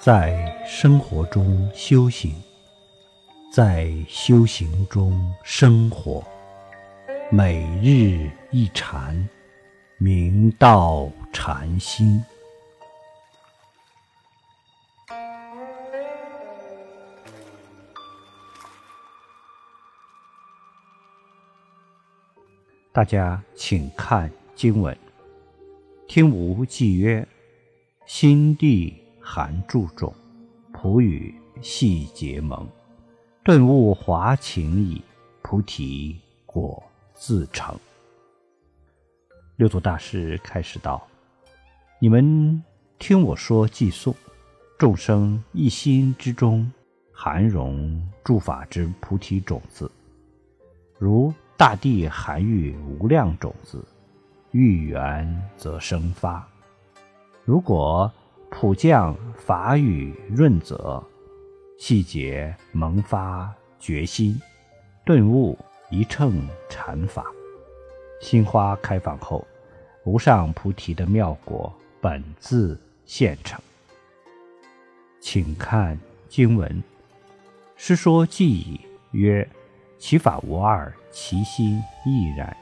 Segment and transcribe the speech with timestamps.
[0.00, 2.32] 在生活中修行，
[3.52, 6.24] 在修行中生活，
[7.32, 9.28] 每日一禅，
[9.98, 12.24] 明道禅心。
[22.92, 24.96] 大家请看经文：
[26.06, 27.26] 听无忌曰
[28.06, 28.96] ：“心地
[29.30, 30.14] 含注种，
[30.72, 32.66] 普语细结盟。
[33.44, 35.02] 顿悟华情矣，
[35.42, 36.82] 菩提果
[37.12, 37.78] 自成。”
[39.56, 41.06] 六祖大师开始道
[42.00, 42.64] ：“你们
[42.98, 44.14] 听我说偈颂，
[44.78, 46.72] 众生一心之中
[47.12, 49.90] 含容诸法之菩提种子，
[50.98, 53.84] 如。”大地含育无量种子，
[54.52, 56.48] 遇缘则生发。
[57.44, 58.08] 如果
[58.60, 61.00] 普降法雨润泽，
[61.78, 64.36] 细节萌发决心，
[65.04, 65.56] 顿悟
[65.90, 67.24] 一乘禅法，
[68.20, 69.46] 心花开放后，
[70.04, 73.60] 无上菩提的妙果本自现成。
[75.20, 75.96] 请看
[76.28, 76.82] 经文，
[77.76, 78.80] 师说记已
[79.12, 79.48] 曰。
[79.98, 82.56] 其法无二，其心亦然，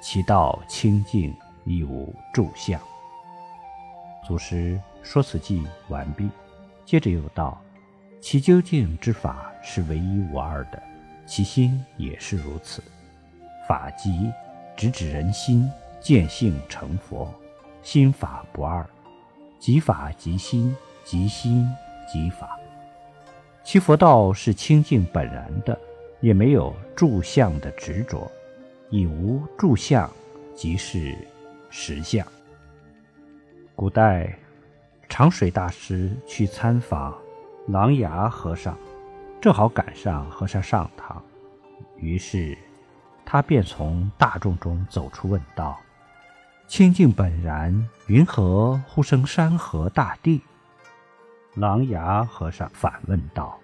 [0.00, 1.34] 其道清净，
[1.64, 2.80] 亦无住相。
[4.24, 6.28] 祖师说此偈完毕，
[6.84, 7.60] 接着又道：
[8.20, 10.82] 其究竟之法是唯一无二的，
[11.26, 12.82] 其心也是如此。
[13.68, 14.30] 法即
[14.76, 17.32] 直指人心，见性成佛，
[17.82, 18.84] 心法不二，
[19.58, 21.68] 即法即心，即心
[22.12, 22.58] 即法。
[23.62, 25.78] 其佛道是清净本然的。
[26.22, 28.30] 也没有住相的执着，
[28.90, 30.06] 已无住相，
[30.54, 31.16] 即是
[31.70, 32.26] 实相。
[33.74, 34.38] 古代
[35.10, 37.12] 长水大师去参访
[37.66, 38.78] 琅琊和尚，
[39.40, 41.20] 正好赶上和尚上堂，
[41.96, 42.56] 于是
[43.26, 45.76] 他便从大众中走出，问道
[46.68, 50.40] ：“清净本然，云何忽生山河大地？”
[51.56, 53.58] 琅琊和尚反问道。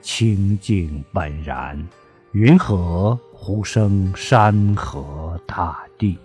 [0.00, 1.86] 清净本然，
[2.32, 6.18] 云何忽生山河大地？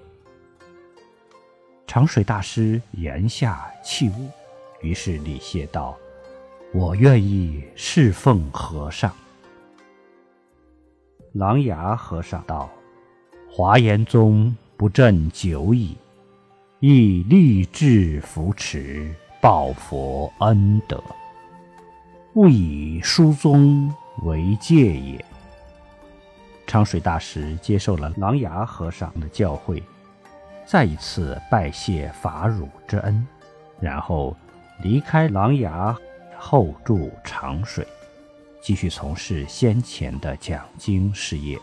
[1.94, 4.29] 长水大师言下弃悟，
[4.79, 5.97] 于是礼谢道
[6.74, 9.12] ：“我愿意侍奉和尚。”
[11.35, 12.69] 琅琊和尚道
[13.52, 15.97] ：“华严宗不振久矣，
[16.79, 21.03] 亦立志扶持，报佛恩德。”
[22.35, 25.25] 勿以书宗为戒也。
[26.66, 29.84] 长水大师接受了琅琊和尚的教诲，
[30.66, 33.27] 再一次拜谢法乳之恩，
[33.79, 34.35] 然后
[34.81, 35.95] 离开琅琊，
[36.38, 37.85] 后住长水，
[38.61, 41.59] 继续从事先前的讲经事业，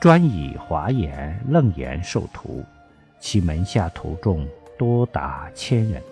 [0.00, 2.64] 专以华严、楞严授徒，
[3.20, 6.02] 其门下徒众多达千人。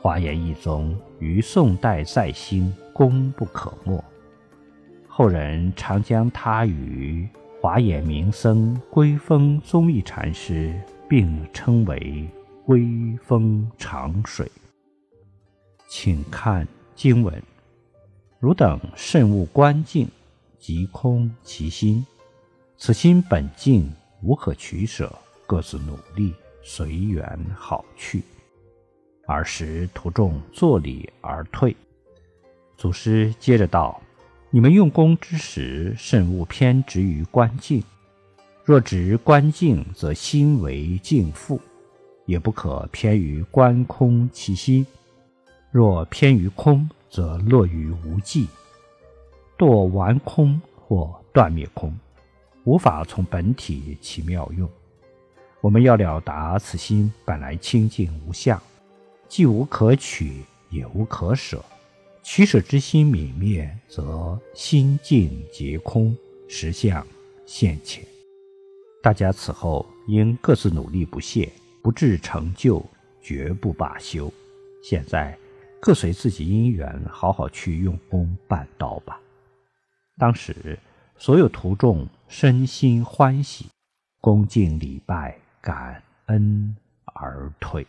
[0.00, 4.02] 华严一宗于宋代再兴，功不可没。
[5.06, 7.28] 后人常将他与
[7.60, 12.28] 华严名僧归峰宗义禅师并称为
[12.64, 12.86] “归
[13.20, 14.48] 峰长水”。
[15.90, 17.42] 请看经文：
[18.38, 20.06] 汝等慎勿观境，
[20.56, 22.06] 即空其心。
[22.76, 23.90] 此心本净，
[24.22, 25.12] 无可取舍，
[25.44, 26.32] 各自努力，
[26.62, 28.22] 随缘好去。
[29.26, 31.74] 尔时徒众坐礼而退。
[32.76, 34.00] 祖师接着道
[34.50, 37.82] ：“你们用功之时，慎勿偏执于观境。
[38.64, 41.58] 若执观境，则心为境缚；
[42.24, 44.86] 也不可偏于观空其心。
[45.70, 48.48] 若偏于空，则落于无际，
[49.58, 51.94] 堕完空或断灭空，
[52.64, 54.66] 无法从本体起妙用。
[55.60, 58.58] 我们要了达此心本来清净无相。”
[59.28, 61.62] 既无可取，也无可舍。
[62.30, 66.14] 取舍之心泯灭，则心境皆空，
[66.46, 67.04] 实相
[67.46, 68.04] 现前。
[69.02, 71.50] 大家此后应各自努力不懈，
[71.82, 72.84] 不至成就，
[73.22, 74.30] 绝不罢休。
[74.84, 75.36] 现在
[75.80, 79.18] 各随自己因缘，好好去用功办道吧。
[80.18, 80.78] 当时
[81.16, 83.68] 所有徒众身心欢喜，
[84.20, 86.76] 恭敬礼拜，感恩
[87.14, 87.86] 而退。